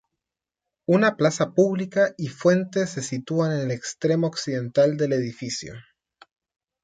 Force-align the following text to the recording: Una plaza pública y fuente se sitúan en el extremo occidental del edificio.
Una 0.87 1.15
plaza 1.15 1.51
pública 1.51 2.15
y 2.17 2.29
fuente 2.29 2.87
se 2.87 3.03
sitúan 3.03 3.51
en 3.51 3.59
el 3.59 3.69
extremo 3.71 4.25
occidental 4.25 4.97
del 4.97 5.13
edificio. 5.13 5.75